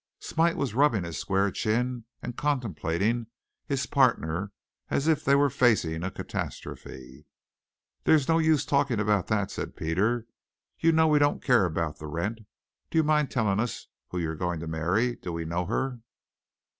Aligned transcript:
Smite 0.19 0.57
was 0.57 0.73
rubbing 0.73 1.03
his 1.03 1.19
square 1.19 1.51
chin 1.51 2.05
and 2.23 2.35
contemplating 2.35 3.27
his 3.67 3.85
partner 3.85 4.51
as 4.89 5.07
if 5.07 5.23
they 5.23 5.35
were 5.35 5.51
facing 5.51 6.01
a 6.01 6.09
catastrophe. 6.09 7.27
"There's 8.05 8.27
no 8.27 8.39
use 8.39 8.65
talking 8.65 8.99
about 8.99 9.27
that," 9.27 9.51
said 9.51 9.75
Peter. 9.75 10.25
"You 10.79 10.91
know 10.91 11.07
we 11.07 11.19
don't 11.19 11.43
care 11.43 11.65
about 11.65 11.99
the 11.99 12.07
rent. 12.07 12.39
Do 12.89 12.97
you 12.97 13.03
mind 13.03 13.29
telling 13.29 13.59
us 13.59 13.89
who 14.07 14.17
you're 14.17 14.33
going 14.33 14.59
to 14.61 14.67
marry? 14.67 15.17
Do 15.17 15.31
we 15.33 15.45
know 15.45 15.67
her?" 15.67 15.99